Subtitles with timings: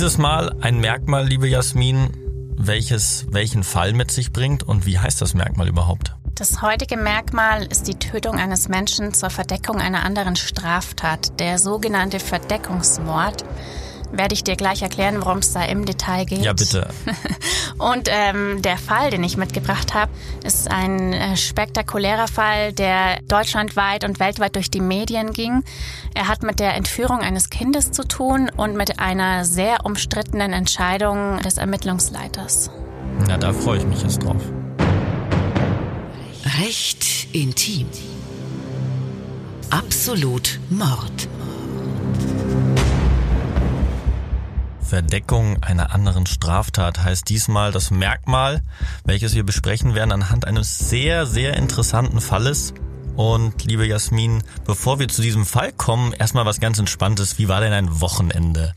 [0.00, 2.08] Dieses Mal ein Merkmal, liebe Jasmin,
[2.56, 6.16] welches welchen Fall mit sich bringt und wie heißt das Merkmal überhaupt?
[6.36, 12.18] Das heutige Merkmal ist die Tötung eines Menschen zur Verdeckung einer anderen Straftat, der sogenannte
[12.18, 13.44] Verdeckungsmord
[14.12, 16.44] werde ich dir gleich erklären, worum es da im Detail geht.
[16.44, 16.88] Ja, bitte.
[17.78, 20.10] Und ähm, der Fall, den ich mitgebracht habe,
[20.44, 25.62] ist ein äh, spektakulärer Fall, der deutschlandweit und weltweit durch die Medien ging.
[26.14, 31.38] Er hat mit der Entführung eines Kindes zu tun und mit einer sehr umstrittenen Entscheidung
[31.42, 32.70] des Ermittlungsleiters.
[33.26, 34.42] Na, da freue ich mich jetzt drauf.
[36.58, 37.86] Recht intim.
[39.70, 41.28] Absolut Mord.
[44.90, 48.60] Verdeckung einer anderen Straftat heißt diesmal das Merkmal,
[49.04, 52.74] welches wir besprechen werden anhand eines sehr, sehr interessanten Falles.
[53.14, 57.38] Und liebe Jasmin, bevor wir zu diesem Fall kommen, erstmal was ganz Entspanntes.
[57.38, 58.74] Wie war denn ein Wochenende?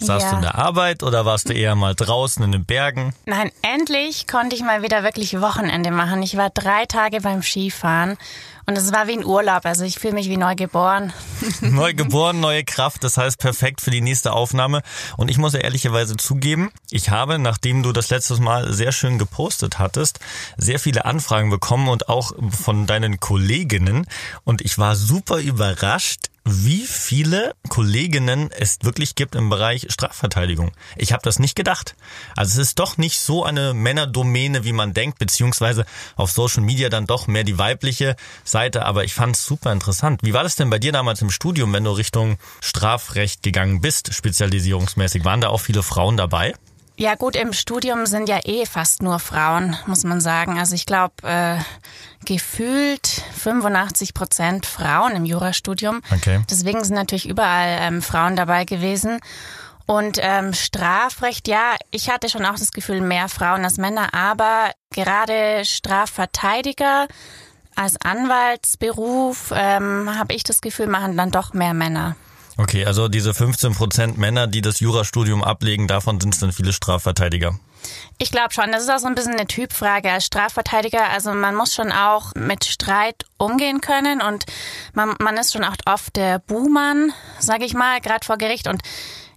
[0.00, 0.30] Saßt Ja.
[0.32, 3.14] du in der Arbeit oder warst du eher mal draußen in den Bergen?
[3.24, 6.22] Nein, endlich konnte ich mal wieder wirklich Wochenende machen.
[6.22, 8.18] Ich war drei Tage beim Skifahren
[8.66, 9.64] und es war wie ein Urlaub.
[9.64, 11.12] Also ich fühle mich wie neu geboren.
[11.60, 14.82] Neu geboren, neue Kraft, das heißt perfekt für die nächste Aufnahme.
[15.16, 19.18] Und ich muss ja ehrlicherweise zugeben, ich habe, nachdem du das letztes Mal sehr schön
[19.18, 20.20] gepostet hattest,
[20.56, 24.06] sehr viele Anfragen bekommen und auch von deinen Kolleginnen.
[24.44, 30.72] Und ich war super überrascht, wie viele Kolleginnen es wirklich gibt im Bereich Strafverteidigung.
[30.96, 31.96] Ich habe das nicht gedacht.
[32.36, 35.86] Also es ist doch nicht so eine Männerdomäne, wie man denkt, beziehungsweise
[36.16, 38.14] auf Social Media dann doch mehr die weibliche
[38.44, 38.84] Seite.
[38.84, 40.20] Aber ich fand es super interessant.
[40.22, 44.12] Wie war das denn bei dir damals im Studium, wenn du Richtung Strafrecht gegangen bist,
[44.12, 45.24] spezialisierungsmäßig?
[45.24, 46.54] Waren da auch viele Frauen dabei?
[46.96, 50.58] Ja gut, im Studium sind ja eh fast nur Frauen, muss man sagen.
[50.58, 51.56] Also ich glaube, äh,
[52.24, 56.02] gefühlt 85 Prozent Frauen im Jurastudium.
[56.14, 56.40] Okay.
[56.48, 59.18] Deswegen sind natürlich überall ähm, Frauen dabei gewesen.
[59.86, 64.70] Und ähm, Strafrecht, ja, ich hatte schon auch das Gefühl, mehr Frauen als Männer, aber
[64.90, 67.06] gerade Strafverteidiger
[67.74, 72.16] als Anwaltsberuf ähm, habe ich das Gefühl, machen dann doch mehr Männer.
[72.56, 76.72] Okay, also diese 15 Prozent Männer, die das Jurastudium ablegen, davon sind es dann viele
[76.72, 77.58] Strafverteidiger.
[78.18, 81.10] Ich glaube schon, das ist auch so ein bisschen eine Typfrage als Strafverteidiger.
[81.10, 84.44] Also man muss schon auch mit Streit umgehen können und
[84.94, 88.68] man, man ist schon auch oft der Buhmann, sage ich mal, gerade vor Gericht.
[88.68, 88.82] Und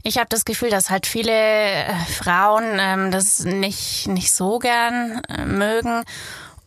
[0.03, 5.21] ich habe das Gefühl, dass halt viele äh, Frauen ähm, das nicht, nicht so gern
[5.27, 6.03] äh, mögen.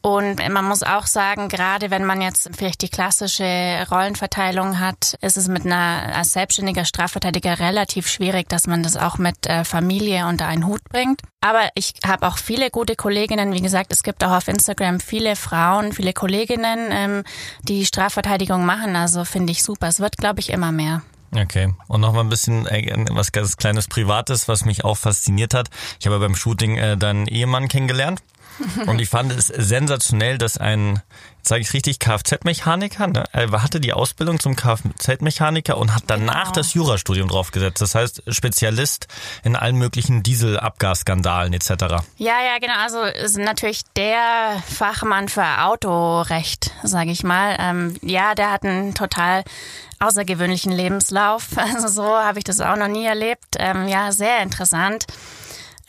[0.02, 5.36] Und man muss auch sagen, gerade wenn man jetzt vielleicht die klassische Rollenverteilung hat, ist
[5.36, 10.26] es mit einer als selbstständiger Strafverteidiger relativ schwierig, dass man das auch mit äh, Familie
[10.26, 11.20] unter einen Hut bringt.
[11.42, 13.52] Aber ich habe auch viele gute Kolleginnen.
[13.52, 17.24] Wie gesagt, es gibt auch auf Instagram viele Frauen, viele Kolleginnen, ähm,
[17.62, 18.96] die Strafverteidigung machen.
[18.96, 19.88] Also finde ich super.
[19.88, 21.02] Es wird, glaube ich, immer mehr.
[21.36, 21.74] Okay.
[21.88, 25.68] Und noch mal ein bisschen äh, was ganz kleines Privates, was mich auch fasziniert hat.
[26.00, 28.22] Ich habe beim Shooting äh, deinen Ehemann kennengelernt.
[28.86, 31.00] Und ich fand es sensationell, dass ein,
[31.42, 33.24] sage ich richtig, Kfz-Mechaniker, ne?
[33.32, 36.54] er hatte die Ausbildung zum Kfz-Mechaniker und hat danach Genau.
[36.54, 37.80] das Jurastudium draufgesetzt.
[37.80, 39.06] Das heißt, Spezialist
[39.44, 41.70] in allen möglichen Dieselabgasskandalen etc.
[42.16, 42.74] Ja, ja, genau.
[42.82, 47.56] Also ist natürlich der Fachmann für Autorecht, sage ich mal.
[47.58, 49.44] Ähm, ja, der hat einen total
[49.98, 51.48] außergewöhnlichen Lebenslauf.
[51.56, 53.56] Also so habe ich das auch noch nie erlebt.
[53.58, 55.06] Ähm, ja, sehr interessant.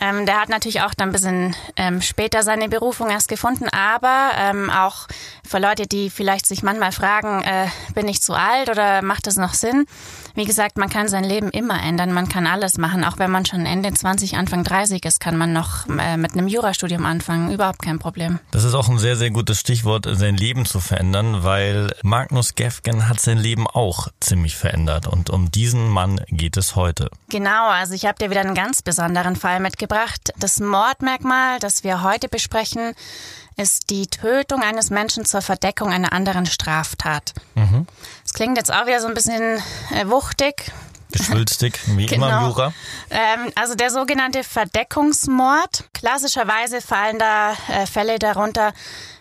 [0.02, 4.32] Ähm, der hat natürlich auch dann ein bisschen ähm, später seine Berufung erst gefunden, aber
[4.36, 5.08] ähm, auch
[5.48, 9.38] für Leute, die vielleicht sich manchmal fragen, äh, bin ich zu alt oder macht das
[9.38, 9.86] noch Sinn?
[10.36, 13.04] Wie gesagt, man kann sein Leben immer ändern, man kann alles machen.
[13.04, 16.48] Auch wenn man schon Ende 20, Anfang 30 ist, kann man noch äh, mit einem
[16.48, 17.52] Jurastudium anfangen.
[17.52, 18.40] Überhaupt kein Problem.
[18.52, 23.10] Das ist auch ein sehr, sehr gutes Stichwort, sein Leben zu verändern, weil Magnus Gefgen
[23.10, 25.08] hat sein Leben auch ziemlich verändert.
[25.08, 27.10] Und um diesen Mann geht es heute.
[27.30, 30.34] Genau, also ich habe dir wieder einen ganz besonderen Fall mitgebracht.
[30.38, 32.94] Das Mordmerkmal, das wir heute besprechen,
[33.58, 37.34] ist die Tötung eines Menschen zur Verdeckung einer anderen Straftat.
[38.24, 39.62] Das klingt jetzt auch wieder so ein bisschen
[39.94, 40.72] äh, wuchtig.
[41.12, 42.48] Geschwülstig, wie immer im Genau.
[42.48, 42.74] Jura.
[43.10, 45.86] Ähm, also der sogenannte Verdeckungsmord.
[45.94, 48.74] Klassischerweise fallen da äh, Fälle darunter.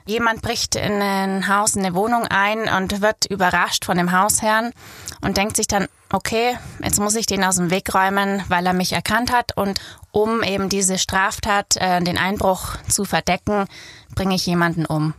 [0.07, 4.73] Jemand bricht in ein Haus, in eine Wohnung ein und wird überrascht von dem Hausherrn
[5.21, 8.73] und denkt sich dann, okay, jetzt muss ich den aus dem Weg räumen, weil er
[8.73, 9.81] mich erkannt hat und
[10.11, 13.67] um eben diese Straftat, äh, den Einbruch zu verdecken,
[14.15, 15.15] bringe ich jemanden um.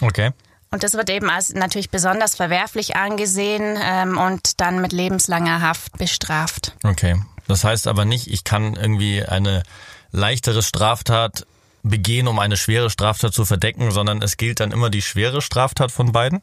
[0.00, 0.32] Okay.
[0.70, 5.96] Und das wird eben als natürlich besonders verwerflich angesehen ähm, und dann mit lebenslanger Haft
[5.98, 6.74] bestraft.
[6.82, 7.22] Okay.
[7.46, 9.62] Das heißt aber nicht, ich kann irgendwie eine
[10.10, 11.46] leichtere Straftat
[11.84, 15.92] begehen, um eine schwere Straftat zu verdecken, sondern es gilt dann immer die schwere Straftat
[15.92, 16.42] von beiden?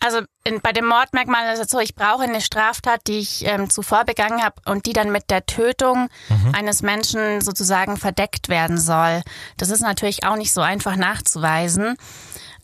[0.00, 3.70] Also in, bei dem Mordmerkmal ist es so, ich brauche eine Straftat, die ich ähm,
[3.70, 6.54] zuvor begangen habe und die dann mit der Tötung mhm.
[6.54, 9.22] eines Menschen sozusagen verdeckt werden soll.
[9.56, 11.96] Das ist natürlich auch nicht so einfach nachzuweisen.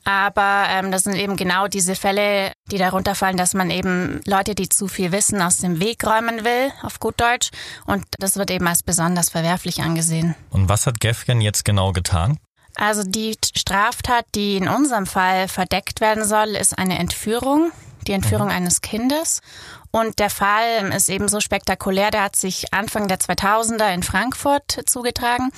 [0.05, 4.55] Aber ähm, das sind eben genau diese Fälle, die darunter fallen, dass man eben Leute,
[4.55, 7.51] die zu viel wissen, aus dem Weg räumen will, auf gut Deutsch.
[7.87, 10.35] Und das wird eben als besonders verwerflich angesehen.
[10.51, 12.39] Und was hat Gefgen jetzt genau getan?
[12.81, 17.73] Also die Straftat, die in unserem Fall verdeckt werden soll, ist eine Entführung,
[18.07, 18.55] die Entführung mhm.
[18.55, 19.43] eines Kindes.
[19.91, 24.81] Und der Fall ist eben so spektakulär, der hat sich Anfang der 2000er in Frankfurt
[24.87, 25.51] zugetragen.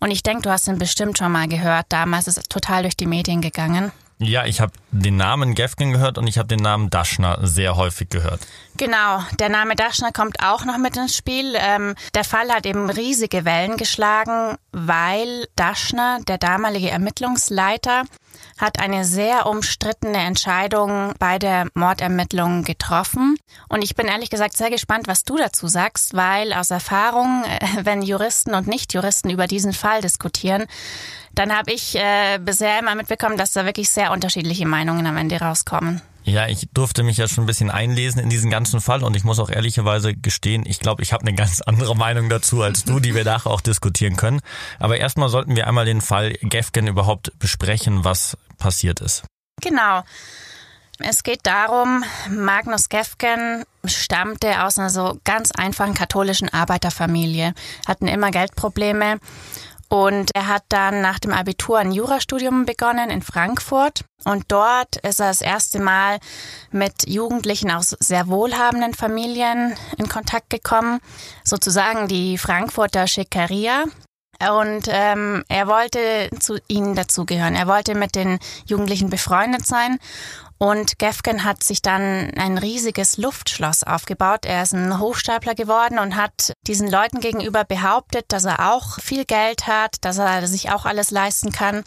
[0.00, 1.86] Und ich denke, du hast ihn bestimmt schon mal gehört.
[1.88, 3.90] Damals ist es total durch die Medien gegangen.
[4.18, 8.08] Ja, ich habe den Namen Gefgen gehört und ich habe den Namen Daschner sehr häufig
[8.08, 8.40] gehört.
[8.78, 11.54] Genau, der Name Daschner kommt auch noch mit ins Spiel.
[11.56, 18.04] Ähm, der Fall hat eben riesige Wellen geschlagen, weil Daschner, der damalige Ermittlungsleiter,
[18.58, 23.36] hat eine sehr umstrittene Entscheidung bei der Mordermittlung getroffen.
[23.68, 27.84] Und ich bin ehrlich gesagt sehr gespannt, was du dazu sagst, weil aus Erfahrung, äh,
[27.84, 30.66] wenn Juristen und Nichtjuristen über diesen Fall diskutieren,
[31.34, 35.38] dann habe ich äh, bisher immer mitbekommen, dass da wirklich sehr unterschiedliche Meinungen am Ende
[35.38, 36.00] rauskommen.
[36.26, 39.22] Ja, ich durfte mich ja schon ein bisschen einlesen in diesen ganzen Fall und ich
[39.22, 42.98] muss auch ehrlicherweise gestehen, ich glaube, ich habe eine ganz andere Meinung dazu als du,
[42.98, 44.40] die wir nachher auch diskutieren können.
[44.80, 49.24] Aber erstmal sollten wir einmal den Fall Gefgen überhaupt besprechen, was passiert ist.
[49.60, 50.02] Genau.
[50.98, 57.52] Es geht darum, Magnus Gefgen stammte aus einer so ganz einfachen katholischen Arbeiterfamilie,
[57.86, 59.20] hatten immer Geldprobleme
[59.88, 64.04] und er hat dann nach dem Abitur ein Jurastudium begonnen in Frankfurt.
[64.24, 66.18] Und dort ist er das erste Mal
[66.72, 71.00] mit Jugendlichen aus sehr wohlhabenden Familien in Kontakt gekommen.
[71.44, 73.84] Sozusagen die Frankfurter Schickeria.
[74.60, 77.54] Und ähm, er wollte zu ihnen dazugehören.
[77.54, 79.98] Er wollte mit den Jugendlichen befreundet sein
[80.58, 84.46] und Gefgen hat sich dann ein riesiges Luftschloss aufgebaut.
[84.46, 89.26] Er ist ein Hochstapler geworden und hat diesen Leuten gegenüber behauptet, dass er auch viel
[89.26, 91.84] Geld hat, dass er sich auch alles leisten kann.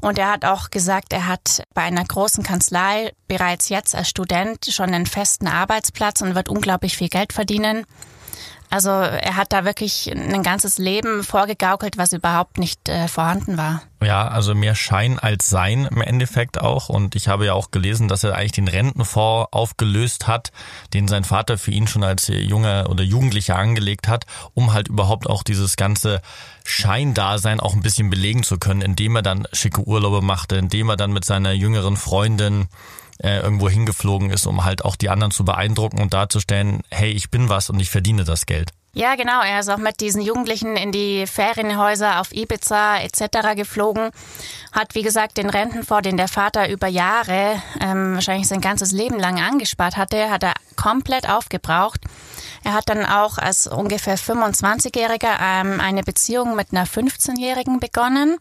[0.00, 4.66] Und er hat auch gesagt, er hat bei einer großen Kanzlei bereits jetzt als Student
[4.68, 7.86] schon einen festen Arbeitsplatz und wird unglaublich viel Geld verdienen.
[8.70, 13.82] Also er hat da wirklich ein ganzes Leben vorgegaukelt, was überhaupt nicht äh, vorhanden war.
[14.02, 16.88] Ja, also mehr Schein als Sein im Endeffekt auch.
[16.88, 20.52] Und ich habe ja auch gelesen, dass er eigentlich den Rentenfonds aufgelöst hat,
[20.92, 25.28] den sein Vater für ihn schon als junger oder Jugendlicher angelegt hat, um halt überhaupt
[25.28, 26.20] auch dieses ganze
[26.64, 30.96] Scheindasein auch ein bisschen belegen zu können, indem er dann schicke Urlaube machte, indem er
[30.96, 32.68] dann mit seiner jüngeren Freundin
[33.18, 37.30] äh, irgendwo hingeflogen ist, um halt auch die anderen zu beeindrucken und darzustellen, hey, ich
[37.30, 38.72] bin was und ich verdiene das Geld.
[38.94, 39.42] Ja, genau.
[39.42, 43.54] Er ist auch mit diesen Jugendlichen in die Ferienhäuser auf Ibiza etc.
[43.54, 44.10] geflogen.
[44.72, 49.20] Hat, wie gesagt, den Rentenfonds, den der Vater über Jahre, ähm, wahrscheinlich sein ganzes Leben
[49.20, 52.00] lang angespart hatte, hat er komplett aufgebraucht.
[52.64, 58.38] Er hat dann auch als ungefähr 25-Jähriger ähm, eine Beziehung mit einer 15-Jährigen begonnen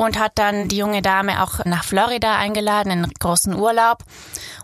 [0.00, 3.98] und hat dann die junge Dame auch nach Florida eingeladen in großen Urlaub.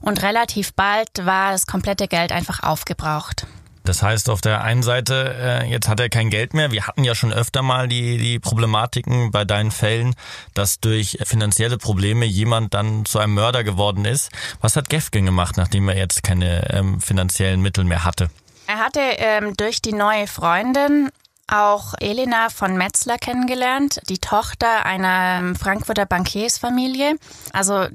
[0.01, 3.47] Und relativ bald war das komplette Geld einfach aufgebraucht.
[3.85, 6.73] Das heißt, auf der einen Seite, äh, jetzt hat er kein Geld mehr.
[6.73, 10.15] Wir hatten ja schon öfter mal die, die Problematiken bei deinen Fällen,
[10.55, 14.33] dass durch finanzielle Probleme jemand dann zu einem Mörder geworden ist.
[14.61, 18.31] Was hat Gefgen gemacht, nachdem er jetzt keine ähm, finanziellen Mittel mehr hatte?
[18.67, 21.11] Er hatte ähm, durch die neue Freundin
[21.49, 27.19] auch Elena von Metzler kennengelernt, die Tochter einer Frankfurter Bankiersfamilie.
[27.53, 27.87] Also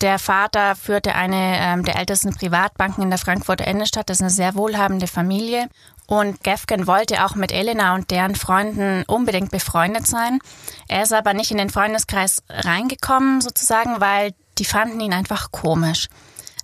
[0.00, 4.08] der Vater führte eine ähm, der ältesten Privatbanken in der Frankfurter Innenstadt.
[4.08, 5.68] Das ist eine sehr wohlhabende Familie.
[6.06, 10.40] Und Gefgen wollte auch mit Elena und deren Freunden unbedingt befreundet sein.
[10.88, 16.08] Er ist aber nicht in den Freundeskreis reingekommen, sozusagen, weil die fanden ihn einfach komisch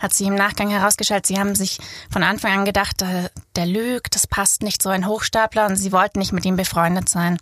[0.00, 1.78] hat sich im Nachgang herausgestellt, sie haben sich
[2.10, 5.92] von Anfang an gedacht, der, der lügt, das passt nicht so ein Hochstapler und sie
[5.92, 7.38] wollten nicht mit ihm befreundet sein.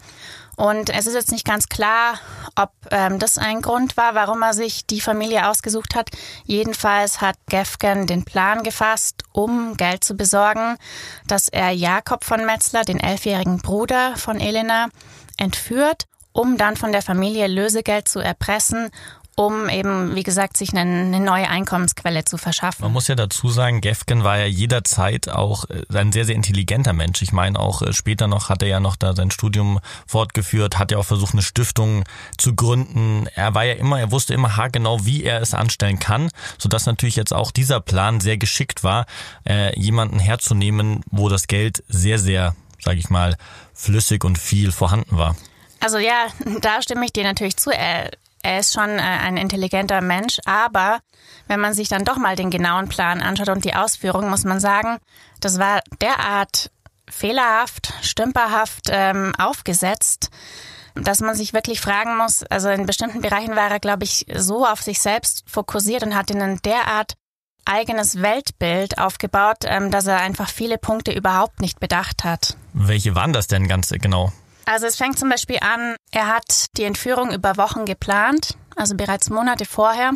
[0.57, 2.21] Und es ist jetzt nicht ganz klar,
[2.55, 6.11] ob ähm, das ein Grund war, warum er sich die Familie ausgesucht hat.
[6.45, 10.77] Jedenfalls hat Gefgen den Plan gefasst, um Geld zu besorgen,
[11.27, 14.89] dass er Jakob von Metzler, den elfjährigen Bruder von Elena,
[15.37, 18.91] entführt, um dann von der Familie Lösegeld zu erpressen
[19.37, 22.83] um eben, wie gesagt, sich eine, eine, neue Einkommensquelle zu verschaffen.
[22.83, 26.93] Man muss ja dazu sagen, Gefgen war ja jederzeit auch äh, ein sehr, sehr intelligenter
[26.93, 27.21] Mensch.
[27.23, 30.93] Ich meine, auch äh, später noch hat er ja noch da sein Studium fortgeführt, hat
[30.93, 32.05] ja auch versucht, eine Stiftung
[32.39, 33.27] zu gründen.
[33.35, 37.17] Er war ja immer, er wusste immer haargenau, wie er es anstellen kann, sodass natürlich
[37.17, 39.07] jetzt auch dieser Plan sehr geschickt war,
[39.49, 43.37] äh, jemanden herzunehmen, wo das Geld sehr, sehr, sage ich mal,
[43.73, 45.35] flüssig und viel vorhanden war.
[45.81, 46.29] Also ja,
[46.61, 47.71] da stimme ich dir natürlich zu.
[47.71, 48.11] Er
[48.45, 51.01] er ist schon äh, ein intelligenter Mensch, aber
[51.49, 54.61] wenn man sich dann doch mal den genauen Plan anschaut und die Ausführung, muss man
[54.61, 54.99] sagen,
[55.41, 56.71] das war derart
[57.11, 60.31] fehlerhaft, stümperhaft ähm, aufgesetzt,
[60.95, 64.67] dass man sich wirklich fragen muss, also in bestimmten Bereichen war er, glaube ich, so
[64.67, 67.15] auf sich selbst fokussiert und hat einen derart
[67.65, 72.57] eigenes Weltbild aufgebaut, ähm, dass er einfach viele Punkte überhaupt nicht bedacht hat.
[72.75, 74.33] Welche waren das denn ganz genau?
[74.67, 79.31] Also es fängt zum Beispiel an, er hat die Entführung über Wochen geplant, also bereits
[79.31, 80.13] Monate vorher.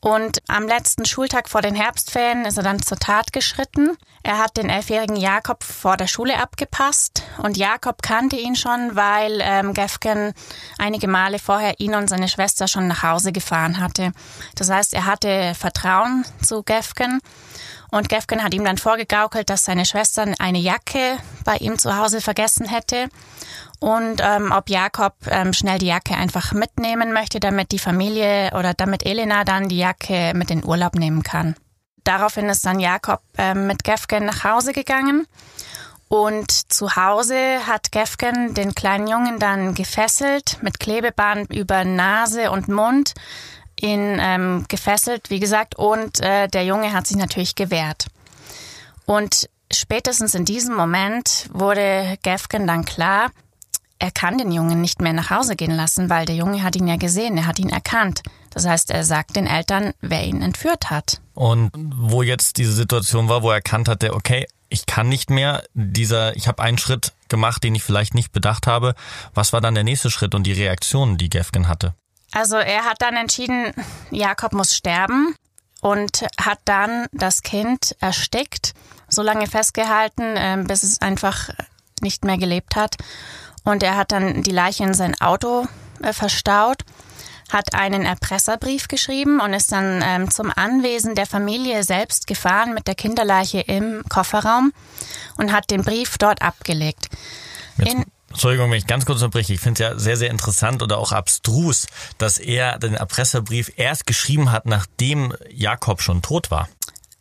[0.00, 3.96] Und am letzten Schultag vor den Herbstferien ist er dann zur Tat geschritten.
[4.22, 9.40] Er hat den elfjährigen Jakob vor der Schule abgepasst und Jakob kannte ihn schon, weil
[9.42, 10.34] ähm, Gefgen
[10.78, 14.12] einige Male vorher ihn und seine Schwester schon nach Hause gefahren hatte.
[14.54, 17.20] Das heißt, er hatte Vertrauen zu Gefgen
[17.90, 22.20] und Gefgen hat ihm dann vorgegaukelt, dass seine Schwester eine Jacke bei ihm zu Hause
[22.20, 23.08] vergessen hätte
[23.80, 28.74] und ähm, ob Jakob ähm, schnell die Jacke einfach mitnehmen möchte, damit die Familie oder
[28.74, 31.56] damit Elena dann die Jacke mit in Urlaub nehmen kann.
[32.04, 35.26] Daraufhin ist dann Jakob ähm, mit Gefgen nach Hause gegangen
[36.08, 42.68] und zu Hause hat Gefgen den kleinen Jungen dann gefesselt mit Klebeband über Nase und
[42.68, 43.14] Mund,
[43.80, 48.06] ihn ähm, gefesselt, wie gesagt, und äh, der Junge hat sich natürlich gewehrt.
[49.04, 53.30] Und spätestens in diesem Moment wurde Gefgen dann klar,
[53.98, 56.86] er kann den Jungen nicht mehr nach Hause gehen lassen, weil der Junge hat ihn
[56.86, 58.22] ja gesehen, er hat ihn erkannt.
[58.50, 61.20] Das heißt, er sagt den Eltern, wer ihn entführt hat.
[61.34, 65.30] Und wo jetzt diese Situation war, wo er erkannt hat, der, okay, ich kann nicht
[65.30, 68.94] mehr, dieser, ich habe einen Schritt gemacht, den ich vielleicht nicht bedacht habe.
[69.34, 71.94] Was war dann der nächste Schritt und die Reaktion, die Gefgen hatte?
[72.32, 73.72] Also er hat dann entschieden,
[74.10, 75.34] Jakob muss sterben
[75.80, 78.74] und hat dann das Kind erstickt,
[79.08, 81.50] so lange festgehalten, ähm, bis es einfach
[82.00, 82.96] nicht mehr gelebt hat.
[83.66, 85.66] Und er hat dann die Leiche in sein Auto
[86.00, 86.84] äh, verstaut,
[87.50, 92.86] hat einen Erpresserbrief geschrieben und ist dann ähm, zum Anwesen der Familie selbst gefahren mit
[92.86, 94.72] der Kinderleiche im Kofferraum
[95.36, 97.08] und hat den Brief dort abgelegt.
[97.78, 97.96] Jetzt,
[98.30, 99.54] Entschuldigung, wenn ich ganz kurz unterbreche.
[99.54, 104.06] Ich finde es ja sehr, sehr interessant oder auch abstrus, dass er den Erpresserbrief erst
[104.06, 106.68] geschrieben hat, nachdem Jakob schon tot war.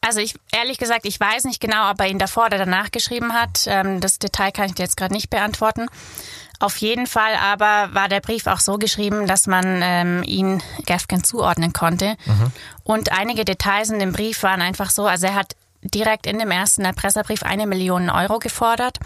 [0.05, 3.33] Also ich ehrlich gesagt, ich weiß nicht genau, ob er ihn davor oder danach geschrieben
[3.33, 3.65] hat.
[3.65, 5.87] Ähm, das Detail kann ich dir jetzt gerade nicht beantworten.
[6.59, 11.23] Auf jeden Fall aber war der Brief auch so geschrieben, dass man ähm, ihn Gafgen
[11.23, 12.17] zuordnen konnte.
[12.25, 12.51] Mhm.
[12.83, 15.55] Und einige Details in dem Brief waren einfach so, also er hat
[15.93, 18.99] direkt in dem ersten Erpresserbrief eine Million Euro gefordert,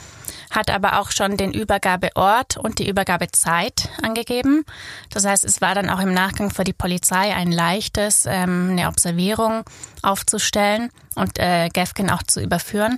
[0.52, 4.64] hat aber auch schon den Übergabeort und die Übergabezeit angegeben.
[5.10, 8.88] Das heißt, es war dann auch im Nachgang für die Polizei ein leichtes, ähm, eine
[8.88, 9.64] Observierung
[10.02, 12.98] aufzustellen und äh, Gefgen auch zu überführen.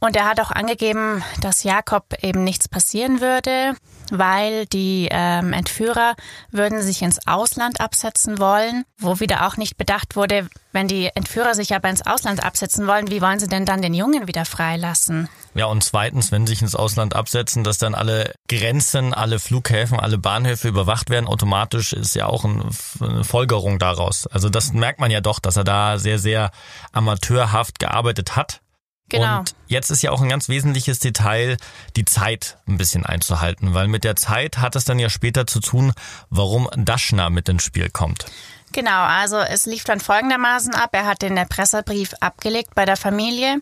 [0.00, 3.74] Und er hat auch angegeben, dass Jakob eben nichts passieren würde,
[4.10, 6.14] weil die ähm, Entführer
[6.50, 11.54] würden sich ins Ausland absetzen wollen, wo wieder auch nicht bedacht wurde, wenn die Entführer
[11.54, 15.28] sich aber ins Ausland absetzen wollen, wie wollen sie denn dann den Jungen wieder freilassen?
[15.54, 19.98] Ja, und zweitens, wenn sie sich ins Ausland absetzen, dass dann alle Grenzen, alle Flughäfen,
[19.98, 24.26] alle Bahnhöfe überwacht werden, automatisch ist ja auch eine Folgerung daraus.
[24.26, 26.50] Also das merkt man ja doch, dass er da sehr, sehr
[26.92, 28.60] amateurhaft gearbeitet hat
[29.08, 29.38] Genau.
[29.38, 31.56] Und jetzt ist ja auch ein ganz wesentliches Detail,
[31.94, 35.60] die Zeit ein bisschen einzuhalten, weil mit der Zeit hat es dann ja später zu
[35.60, 35.92] tun,
[36.28, 38.26] warum Daschner mit ins Spiel kommt.
[38.72, 40.90] Genau, also es lief dann folgendermaßen ab.
[40.92, 43.60] Er hat den Erpresserbrief abgelegt bei der Familie.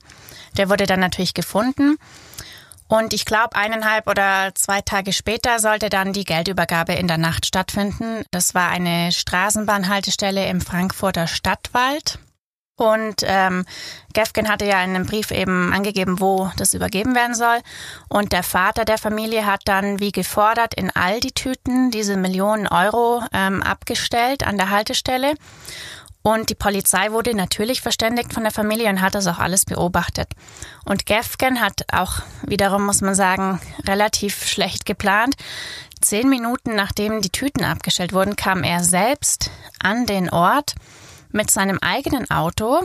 [0.56, 1.98] Der wurde dann natürlich gefunden.
[2.88, 7.46] Und ich glaube, eineinhalb oder zwei Tage später sollte dann die Geldübergabe in der Nacht
[7.46, 8.24] stattfinden.
[8.30, 12.18] Das war eine Straßenbahnhaltestelle im Frankfurter Stadtwald.
[12.76, 13.64] Und ähm,
[14.14, 17.58] Gefgen hatte ja in einem Brief eben angegeben, wo das übergeben werden soll.
[18.08, 22.66] Und der Vater der Familie hat dann, wie gefordert, in all die Tüten diese Millionen
[22.66, 25.34] Euro ähm, abgestellt an der Haltestelle.
[26.26, 30.30] Und die Polizei wurde natürlich verständigt von der Familie und hat das auch alles beobachtet.
[30.86, 35.34] Und Gefgen hat auch wiederum, muss man sagen, relativ schlecht geplant.
[36.00, 39.50] Zehn Minuten nachdem die Tüten abgestellt wurden, kam er selbst
[39.80, 40.74] an den Ort
[41.34, 42.82] mit seinem eigenen Auto,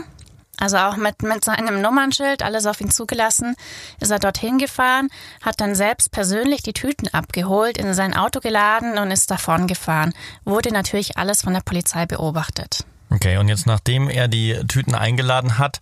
[0.57, 3.55] also auch mit, mit seinem Nummernschild, alles auf ihn zugelassen,
[3.99, 5.07] ist er dorthin gefahren,
[5.41, 10.13] hat dann selbst persönlich die Tüten abgeholt, in sein Auto geladen und ist davon gefahren.
[10.43, 12.85] Wurde natürlich alles von der Polizei beobachtet.
[13.11, 15.79] Okay, und jetzt nachdem er die Tüten eingeladen hat,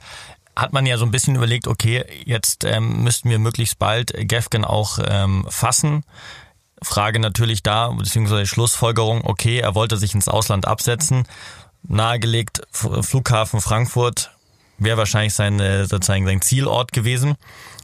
[0.56, 4.66] hat man ja so ein bisschen überlegt, okay, jetzt ähm, müssten wir möglichst bald Gefgen
[4.66, 6.04] auch ähm, fassen.
[6.82, 11.26] Frage natürlich da, beziehungsweise Schlussfolgerung, okay, er wollte sich ins Ausland absetzen
[11.84, 14.32] nahegelegt, Flughafen Frankfurt
[14.78, 17.36] wäre wahrscheinlich sein, äh, sozusagen sein Zielort gewesen.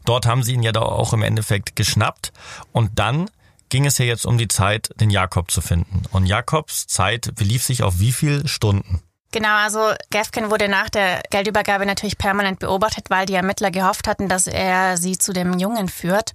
[0.06, 2.32] Dort haben sie ihn ja da auch im Endeffekt geschnappt
[2.72, 3.30] und dann
[3.70, 6.04] ging es ja jetzt um die Zeit, den Jakob zu finden.
[6.12, 9.02] Und Jakobs Zeit belief sich auf wie viele Stunden?
[9.32, 14.30] Genau, also Gefkin wurde nach der Geldübergabe natürlich permanent beobachtet, weil die Ermittler gehofft hatten,
[14.30, 16.34] dass er sie zu dem Jungen führt.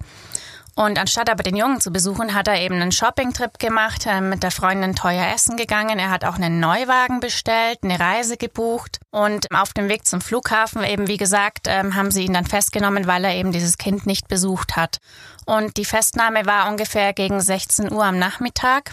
[0.75, 4.43] Und anstatt aber den Jungen zu besuchen, hat er eben einen Shoppingtrip gemacht, äh, mit
[4.43, 5.99] der Freundin teuer essen gegangen.
[5.99, 8.99] Er hat auch einen Neuwagen bestellt, eine Reise gebucht.
[9.11, 13.07] Und auf dem Weg zum Flughafen, eben wie gesagt, ähm, haben sie ihn dann festgenommen,
[13.07, 14.99] weil er eben dieses Kind nicht besucht hat.
[15.45, 18.91] Und die Festnahme war ungefähr gegen 16 Uhr am Nachmittag.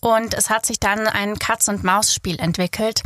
[0.00, 3.02] Und es hat sich dann ein Katz-und-Maus-Spiel entwickelt,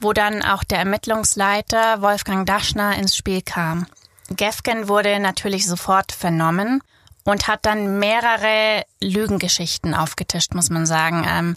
[0.00, 3.86] wo dann auch der Ermittlungsleiter Wolfgang Daschner ins Spiel kam.
[4.30, 6.82] Gefgen wurde natürlich sofort vernommen
[7.28, 11.26] und hat dann mehrere Lügengeschichten aufgetischt, muss man sagen.
[11.28, 11.56] Ähm,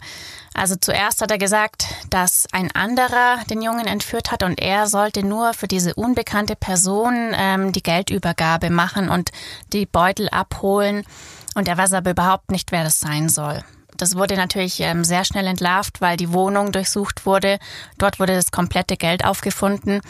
[0.52, 5.24] also zuerst hat er gesagt, dass ein anderer den Jungen entführt hat und er sollte
[5.24, 9.30] nur für diese unbekannte Person ähm, die Geldübergabe machen und
[9.72, 11.04] die Beutel abholen.
[11.54, 13.64] Und er weiß aber überhaupt nicht, wer das sein soll.
[13.96, 17.58] Das wurde natürlich ähm, sehr schnell entlarvt, weil die Wohnung durchsucht wurde.
[17.96, 20.02] Dort wurde das komplette Geld aufgefunden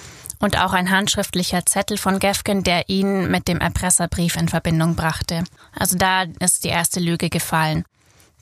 [0.42, 5.44] und auch ein handschriftlicher Zettel von Gefgen, der ihn mit dem Erpresserbrief in Verbindung brachte.
[5.78, 7.84] Also da ist die erste Lüge gefallen.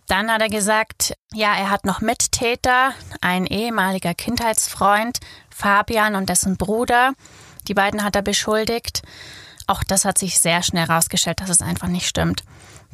[0.06, 6.56] Dann hat er gesagt, ja, er hat noch Mittäter, ein ehemaliger Kindheitsfreund, Fabian und dessen
[6.56, 7.12] Bruder.
[7.68, 9.02] Die beiden hat er beschuldigt.
[9.66, 12.42] Auch das hat sich sehr schnell herausgestellt, dass es einfach nicht stimmt.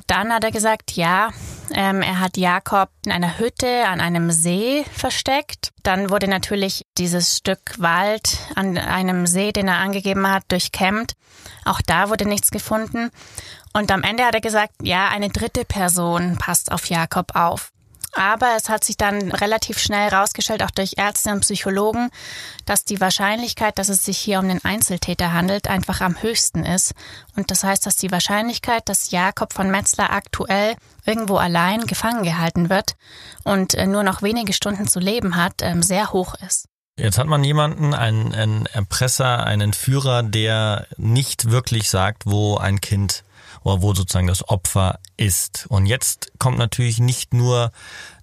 [0.07, 1.31] Dann hat er gesagt, ja,
[1.73, 5.73] ähm, er hat Jakob in einer Hütte an einem See versteckt.
[5.83, 11.15] Dann wurde natürlich dieses Stück Wald an einem See, den er angegeben hat, durchkämmt.
[11.65, 13.11] Auch da wurde nichts gefunden.
[13.73, 17.73] Und am Ende hat er gesagt, ja, eine dritte Person passt auf Jakob auf.
[18.17, 22.11] Aber es hat sich dann relativ schnell herausgestellt, auch durch Ärzte und Psychologen,
[22.65, 26.95] dass die Wahrscheinlichkeit, dass es sich hier um den Einzeltäter handelt, einfach am höchsten ist.
[27.37, 32.71] Und das heißt, dass die Wahrscheinlichkeit, dass Jakob von Metzler aktuell irgendwo allein gefangen gehalten
[32.71, 32.97] wird
[33.45, 36.69] und äh, nur noch wenige Stunden zu leben hat, ähm, sehr hoch ist.
[36.99, 42.81] Jetzt hat man jemanden, einen, einen Erpresser, einen Führer, der nicht wirklich sagt, wo ein
[42.81, 43.23] Kind
[43.67, 45.67] wo sozusagen das Opfer ist.
[45.69, 47.73] Und jetzt kommt natürlich nicht nur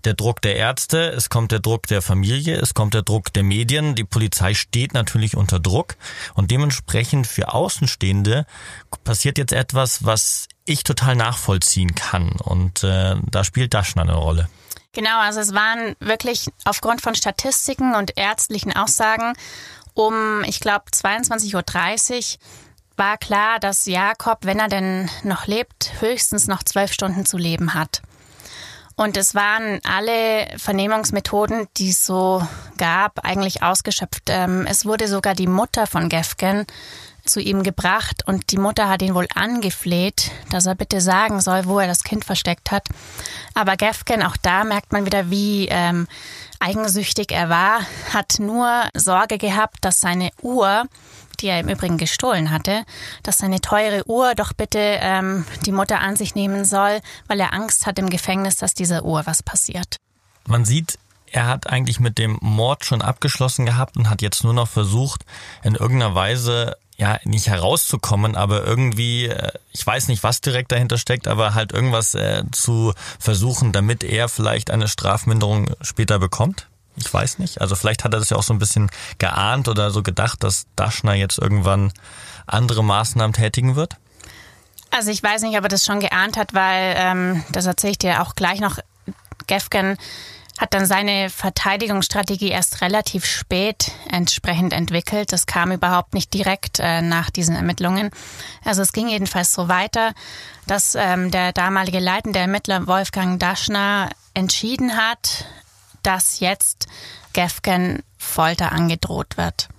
[0.03, 3.43] der Druck der Ärzte, es kommt der Druck der Familie, es kommt der Druck der
[3.43, 3.95] Medien.
[3.95, 5.95] Die Polizei steht natürlich unter Druck
[6.33, 8.45] und dementsprechend für Außenstehende
[9.03, 12.31] passiert jetzt etwas, was ich total nachvollziehen kann.
[12.31, 14.49] Und äh, da spielt Daschner eine Rolle.
[14.93, 19.33] Genau, also es waren wirklich aufgrund von Statistiken und ärztlichen Aussagen
[19.95, 22.39] um, ich glaube, 22.30 Uhr
[22.97, 27.73] war klar, dass Jakob, wenn er denn noch lebt, höchstens noch zwölf Stunden zu leben
[27.73, 28.01] hat.
[28.95, 32.45] Und es waren alle Vernehmungsmethoden, die es so
[32.77, 34.25] gab, eigentlich ausgeschöpft.
[34.27, 36.67] Ähm, es wurde sogar die Mutter von Gefgen
[37.25, 41.65] zu ihm gebracht und die Mutter hat ihn wohl angefleht, dass er bitte sagen soll,
[41.65, 42.87] wo er das Kind versteckt hat.
[43.53, 46.07] Aber Gefgen, auch da merkt man wieder, wie ähm,
[46.59, 47.79] eigensüchtig er war,
[48.13, 50.85] hat nur Sorge gehabt, dass seine Uhr
[51.43, 52.83] die er im Übrigen gestohlen hatte,
[53.21, 57.53] dass seine teure Uhr doch bitte ähm, die Mutter an sich nehmen soll, weil er
[57.53, 59.97] Angst hat im Gefängnis, dass dieser Uhr was passiert.
[60.47, 60.97] Man sieht,
[61.31, 65.25] er hat eigentlich mit dem Mord schon abgeschlossen gehabt und hat jetzt nur noch versucht,
[65.63, 70.97] in irgendeiner Weise ja, nicht herauszukommen, aber irgendwie, äh, ich weiß nicht, was direkt dahinter
[70.97, 76.67] steckt, aber halt irgendwas äh, zu versuchen, damit er vielleicht eine Strafminderung später bekommt?
[76.95, 77.61] Ich weiß nicht.
[77.61, 80.67] Also vielleicht hat er das ja auch so ein bisschen geahnt oder so gedacht, dass
[80.75, 81.91] Daschner jetzt irgendwann
[82.45, 83.97] andere Maßnahmen tätigen wird?
[84.91, 87.97] Also ich weiß nicht, ob er das schon geahnt hat, weil, ähm, das erzähle ich
[87.97, 88.77] dir auch gleich noch,
[89.47, 89.97] Gefgen
[90.59, 95.31] hat dann seine Verteidigungsstrategie erst relativ spät entsprechend entwickelt.
[95.31, 98.11] Das kam überhaupt nicht direkt äh, nach diesen Ermittlungen.
[98.63, 100.13] Also es ging jedenfalls so weiter,
[100.67, 105.45] dass ähm, der damalige leitende Ermittler Wolfgang Daschner entschieden hat,
[106.03, 106.87] dass jetzt
[107.33, 109.69] Gefgen Folter angedroht wird.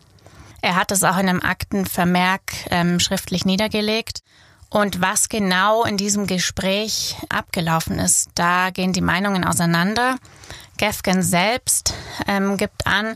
[0.61, 4.23] Er hat es auch in einem Aktenvermerk ähm, schriftlich niedergelegt.
[4.71, 10.17] Und was genau in diesem Gespräch abgelaufen ist, da gehen die Meinungen auseinander.
[10.79, 11.95] Gefgen selbst
[12.27, 13.15] ähm, gibt an,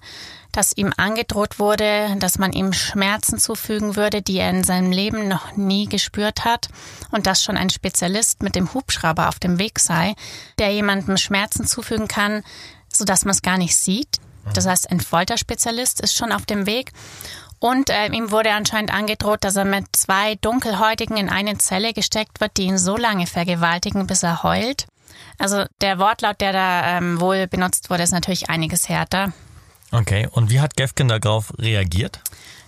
[0.52, 5.28] dass ihm angedroht wurde, dass man ihm Schmerzen zufügen würde, die er in seinem Leben
[5.28, 6.68] noch nie gespürt hat
[7.10, 10.14] und dass schon ein Spezialist mit dem Hubschrauber auf dem Weg sei,
[10.58, 12.42] der jemandem Schmerzen zufügen kann,
[12.98, 14.18] sodass man es gar nicht sieht.
[14.54, 16.92] Das heißt, ein Folterspezialist ist schon auf dem Weg.
[17.60, 22.40] Und äh, ihm wurde anscheinend angedroht, dass er mit zwei Dunkelhäutigen in eine Zelle gesteckt
[22.40, 24.86] wird, die ihn so lange vergewaltigen, bis er heult.
[25.38, 29.32] Also der Wortlaut, der da ähm, wohl benutzt wurde, ist natürlich einiges härter.
[29.90, 32.20] Okay, und wie hat Gefkin darauf reagiert?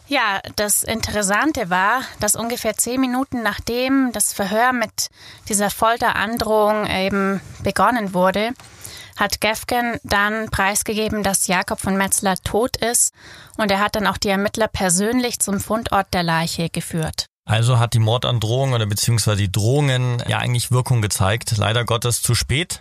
[0.08, 5.08] Ja, das Interessante war, dass ungefähr zehn Minuten nachdem das Verhör mit
[5.48, 8.50] dieser Folterandrohung eben begonnen wurde,
[9.20, 13.12] hat Gefgen dann preisgegeben, dass Jakob von Metzler tot ist
[13.56, 17.26] und er hat dann auch die Ermittler persönlich zum Fundort der Leiche geführt.
[17.44, 21.56] Also hat die Mordandrohung oder beziehungsweise die Drohungen ja eigentlich Wirkung gezeigt.
[21.56, 22.80] Leider Gottes zu spät.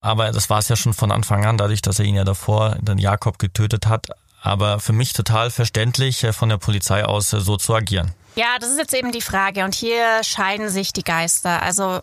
[0.00, 2.76] Aber das war es ja schon von Anfang an, dadurch, dass er ihn ja davor,
[2.80, 4.08] den Jakob getötet hat,
[4.42, 8.12] aber für mich total verständlich, äh, von der Polizei aus äh, so zu agieren.
[8.36, 11.62] Ja, das ist jetzt eben die Frage und hier scheiden sich die Geister.
[11.62, 12.00] Also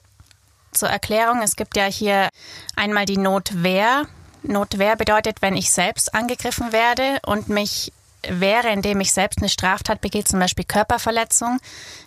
[0.72, 2.30] zur Erklärung, es gibt ja hier
[2.76, 4.08] einmal die Notwehr.
[4.44, 7.92] Notwehr bedeutet, wenn ich selbst angegriffen werde und mich
[8.28, 11.60] wehre, indem ich selbst eine Straftat begehe, zum Beispiel Körperverletzung.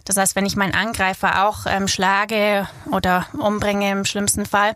[0.04, 4.74] Das heißt, wenn ich meinen Angreifer auch ähm, schlage oder umbringe im schlimmsten Fall,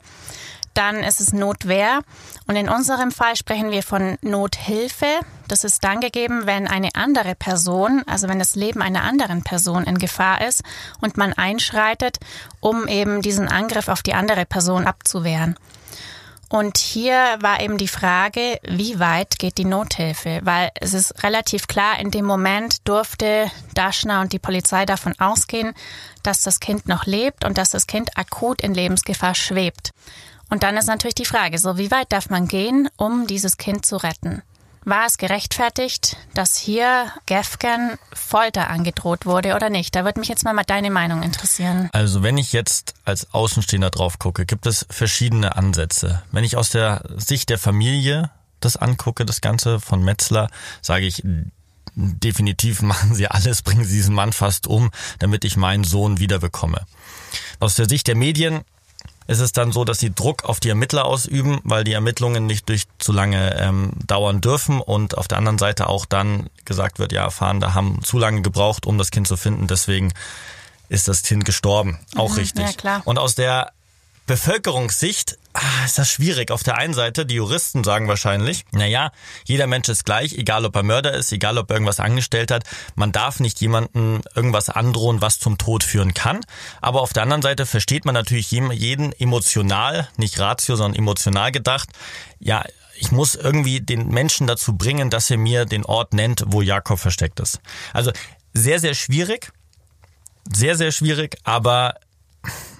[0.79, 2.03] dann ist es Notwehr.
[2.47, 5.07] Und in unserem Fall sprechen wir von Nothilfe.
[5.49, 9.83] Das ist dann gegeben, wenn eine andere Person, also wenn das Leben einer anderen Person
[9.85, 10.63] in Gefahr ist
[11.01, 12.19] und man einschreitet,
[12.61, 15.57] um eben diesen Angriff auf die andere Person abzuwehren.
[16.49, 20.41] Und hier war eben die Frage, wie weit geht die Nothilfe?
[20.45, 25.75] Weil es ist relativ klar, in dem Moment durfte Daschner und die Polizei davon ausgehen,
[26.23, 29.91] dass das Kind noch lebt und dass das Kind akut in Lebensgefahr schwebt.
[30.51, 33.85] Und dann ist natürlich die Frage, so wie weit darf man gehen, um dieses Kind
[33.85, 34.43] zu retten?
[34.85, 39.95] War es gerechtfertigt, dass hier Gefgen Folter angedroht wurde oder nicht?
[39.95, 41.91] Da würde mich jetzt mal deine Meinung interessieren.
[41.93, 46.23] Also wenn ich jetzt als Außenstehender drauf gucke, gibt es verschiedene Ansätze.
[46.33, 48.31] Wenn ich aus der Sicht der Familie
[48.61, 50.49] das angucke, das Ganze von Metzler,
[50.81, 51.23] sage ich,
[51.95, 56.87] definitiv machen sie alles, bringen sie diesen Mann fast um, damit ich meinen Sohn wiederbekomme.
[57.61, 58.63] Aus der Sicht der Medien
[59.29, 62.69] ist es dann so, dass sie Druck auf die Ermittler ausüben, weil die Ermittlungen nicht
[62.69, 67.13] durch zu lange ähm, dauern dürfen und auf der anderen Seite auch dann gesagt wird,
[67.13, 70.15] ja, Fahnder haben zu lange gebraucht, um das Kind zu finden, deswegen
[70.89, 71.99] ist das Kind gestorben.
[72.17, 72.67] Auch mhm, richtig.
[72.67, 73.03] Ja, klar.
[73.05, 73.73] Und aus der
[74.27, 76.51] Bevölkerungssicht ah, ist das schwierig.
[76.51, 79.13] Auf der einen Seite, die Juristen sagen wahrscheinlich, naja,
[79.45, 82.65] jeder Mensch ist gleich, egal ob er Mörder ist, egal ob er irgendwas angestellt hat.
[82.95, 86.41] Man darf nicht jemandem irgendwas androhen, was zum Tod führen kann.
[86.81, 91.89] Aber auf der anderen Seite versteht man natürlich jeden emotional, nicht ratio, sondern emotional gedacht.
[92.39, 92.65] Ja,
[92.97, 96.99] ich muss irgendwie den Menschen dazu bringen, dass er mir den Ort nennt, wo Jakob
[96.99, 97.61] versteckt ist.
[97.93, 98.13] Also
[98.55, 99.53] sehr, sehr schwierig.
[100.51, 101.97] Sehr, sehr schwierig, aber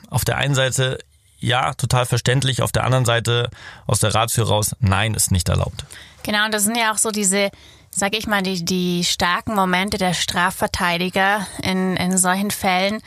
[0.09, 0.99] auf der einen Seite
[1.39, 2.63] ja, total verständlich.
[2.63, 3.51] Auf der anderen Seite
[3.87, 5.85] aus der Ratio raus, nein, ist nicht erlaubt.
[6.25, 7.51] Genau, und das sind ja auch so diese,
[7.91, 13.01] sag ich mal, die, die starken Momente der Strafverteidiger in, in solchen Fällen.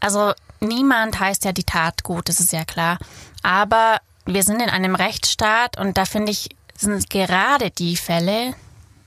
[0.00, 2.98] Also niemand heißt ja die Tat gut, das ist ja klar.
[3.42, 8.54] Aber wir sind in einem Rechtsstaat und da finde ich, sind gerade die Fälle,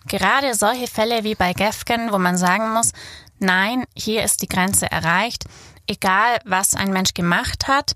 [0.08, 2.94] gerade solche Fälle wie bei Gefgen, wo man sagen muss,
[3.40, 5.46] nein, hier ist die Grenze erreicht,
[5.88, 7.96] egal was ein Mensch gemacht hat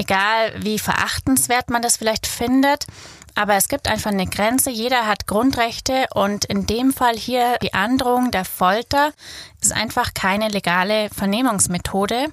[0.00, 2.86] egal wie verachtenswert man das vielleicht findet.
[3.34, 4.70] Aber es gibt einfach eine Grenze.
[4.70, 9.12] Jeder hat Grundrechte und in dem Fall hier die Androhung der Folter
[9.60, 12.32] ist einfach keine legale Vernehmungsmethode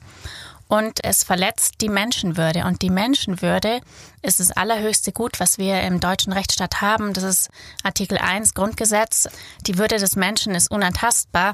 [0.67, 2.65] und es verletzt die Menschenwürde.
[2.65, 3.79] Und die Menschenwürde
[4.21, 7.13] ist das allerhöchste Gut, was wir im deutschen Rechtsstaat haben.
[7.13, 7.49] Das ist
[7.83, 9.29] Artikel 1 Grundgesetz.
[9.61, 11.53] Die Würde des Menschen ist unantastbar.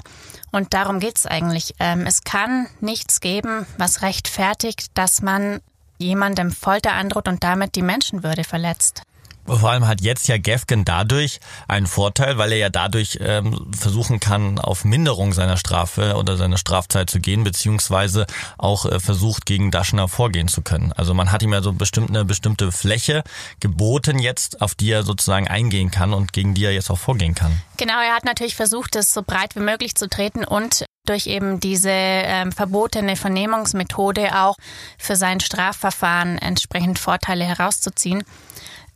[0.50, 1.74] Und darum geht es eigentlich.
[1.78, 5.60] Ähm, es kann nichts geben, was rechtfertigt, dass man
[5.98, 9.02] jemandem Folter androht und damit die Menschenwürde verletzt.
[9.46, 14.18] Vor allem hat jetzt ja Gefgen dadurch einen Vorteil, weil er ja dadurch ähm, versuchen
[14.18, 18.26] kann, auf Minderung seiner Strafe oder seiner Strafzeit zu gehen, beziehungsweise
[18.56, 20.92] auch äh, versucht, gegen Daschner vorgehen zu können.
[20.94, 23.22] Also man hat ihm ja so bestimmt eine bestimmte Fläche
[23.60, 27.34] geboten jetzt, auf die er sozusagen eingehen kann und gegen die er jetzt auch vorgehen
[27.34, 27.60] kann.
[27.76, 31.60] Genau, er hat natürlich versucht, es so breit wie möglich zu treten und durch eben
[31.60, 34.56] diese ähm, verbotene Vernehmungsmethode auch
[34.98, 38.24] für sein Strafverfahren entsprechend Vorteile herauszuziehen.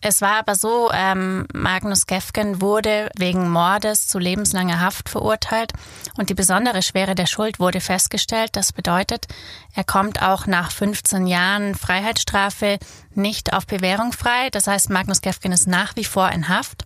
[0.00, 5.72] Es war aber so, ähm, Magnus Gefgen wurde wegen Mordes zu lebenslanger Haft verurteilt
[6.16, 8.50] und die besondere Schwere der Schuld wurde festgestellt.
[8.52, 9.26] Das bedeutet,
[9.74, 12.78] er kommt auch nach 15 Jahren Freiheitsstrafe
[13.14, 14.50] nicht auf Bewährung frei.
[14.52, 16.84] Das heißt, Magnus Gefgen ist nach wie vor in Haft.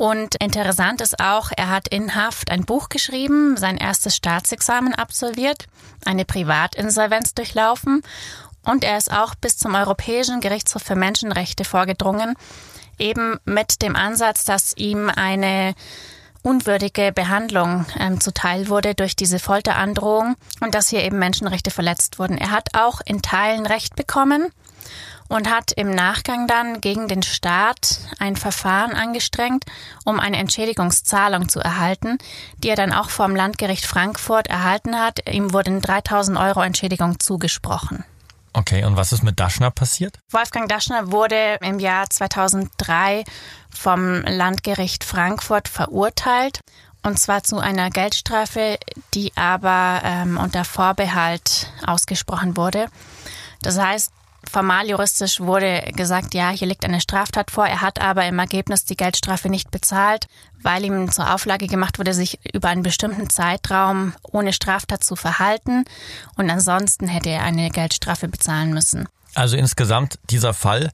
[0.00, 5.66] Und interessant ist auch, er hat in Haft ein Buch geschrieben, sein erstes Staatsexamen absolviert,
[6.06, 8.00] eine Privatinsolvenz durchlaufen
[8.64, 12.34] und er ist auch bis zum Europäischen Gerichtshof für Menschenrechte vorgedrungen,
[12.98, 15.74] eben mit dem Ansatz, dass ihm eine
[16.42, 22.38] unwürdige Behandlung ähm, zuteil wurde durch diese Folterandrohung und dass hier eben Menschenrechte verletzt wurden.
[22.38, 24.50] Er hat auch in Teilen Recht bekommen
[25.30, 29.64] und hat im Nachgang dann gegen den Staat ein Verfahren angestrengt,
[30.04, 32.18] um eine Entschädigungszahlung zu erhalten,
[32.58, 35.30] die er dann auch vom Landgericht Frankfurt erhalten hat.
[35.30, 38.04] Ihm wurden 3000 Euro Entschädigung zugesprochen.
[38.52, 40.18] Okay, und was ist mit Daschner passiert?
[40.30, 43.22] Wolfgang Daschner wurde im Jahr 2003
[43.72, 46.60] vom Landgericht Frankfurt verurteilt.
[47.04, 48.78] Und zwar zu einer Geldstrafe,
[49.14, 52.88] die aber ähm, unter Vorbehalt ausgesprochen wurde.
[53.62, 54.10] Das heißt,
[54.48, 57.66] Formal juristisch wurde gesagt, ja, hier liegt eine Straftat vor.
[57.66, 60.26] Er hat aber im Ergebnis die Geldstrafe nicht bezahlt,
[60.62, 65.84] weil ihm zur Auflage gemacht wurde, sich über einen bestimmten Zeitraum ohne Straftat zu verhalten.
[66.36, 69.08] Und ansonsten hätte er eine Geldstrafe bezahlen müssen.
[69.34, 70.90] Also insgesamt dieser Fall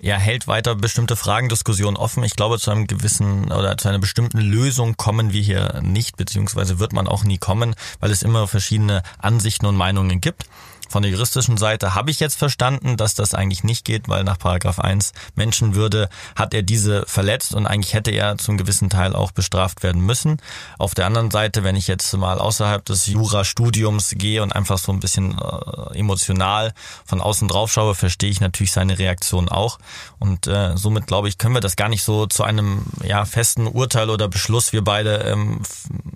[0.00, 2.22] ja, hält weiter bestimmte Fragen, Diskussionen offen.
[2.22, 6.78] Ich glaube, zu einem gewissen oder zu einer bestimmten Lösung kommen wir hier nicht, beziehungsweise
[6.78, 10.44] wird man auch nie kommen, weil es immer verschiedene Ansichten und Meinungen gibt.
[10.88, 14.38] Von der juristischen Seite habe ich jetzt verstanden, dass das eigentlich nicht geht, weil nach
[14.38, 19.30] Paragraph 1 Menschenwürde hat er diese verletzt und eigentlich hätte er zum gewissen Teil auch
[19.30, 20.38] bestraft werden müssen.
[20.78, 24.90] Auf der anderen Seite, wenn ich jetzt mal außerhalb des Jurastudiums gehe und einfach so
[24.92, 26.72] ein bisschen äh, emotional
[27.04, 29.78] von außen drauf schaue, verstehe ich natürlich seine Reaktion auch.
[30.18, 33.66] Und äh, somit glaube ich, können wir das gar nicht so zu einem ja, festen
[33.66, 35.60] Urteil oder Beschluss wir beide ähm,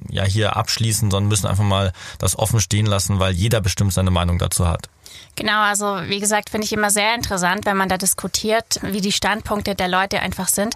[0.09, 4.11] ja hier abschließen, sondern müssen einfach mal das offen stehen lassen, weil jeder bestimmt seine
[4.11, 4.89] Meinung dazu dazu hat.
[5.35, 9.13] Genau, also wie gesagt, finde ich immer sehr interessant, wenn man da diskutiert, wie die
[9.13, 10.75] Standpunkte der Leute einfach sind.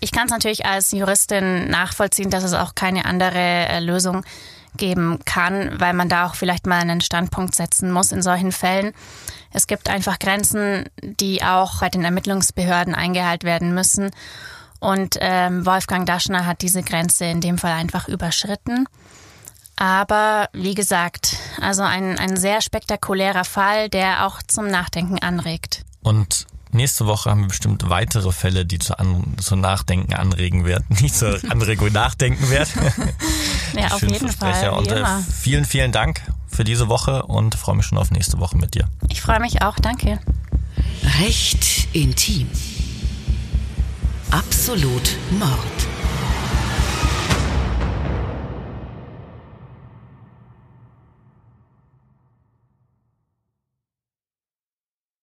[0.00, 4.24] Ich kann es natürlich als Juristin nachvollziehen, dass es auch keine andere äh, Lösung
[4.76, 8.94] geben kann, weil man da auch vielleicht mal einen Standpunkt setzen muss in solchen Fällen.
[9.52, 14.10] Es gibt einfach Grenzen, die auch bei den Ermittlungsbehörden eingehalten werden müssen.
[14.78, 18.86] Und ähm, Wolfgang Daschner hat diese Grenze in dem Fall einfach überschritten.
[19.80, 25.86] Aber wie gesagt, also ein, ein sehr spektakulärer Fall, der auch zum Nachdenken anregt.
[26.02, 30.84] Und nächste Woche haben wir bestimmt weitere Fälle, die zu, an, zu Nachdenken anregen werden.
[31.00, 32.70] Nicht zur Anregung nachdenken werden.
[33.74, 34.68] ja, auf jeden Fall.
[34.68, 35.02] Und äh,
[35.34, 38.86] vielen, vielen Dank für diese Woche und freue mich schon auf nächste Woche mit dir.
[39.08, 40.18] Ich freue mich auch, danke.
[41.20, 42.50] Recht intim.
[44.30, 45.99] Absolut Mord.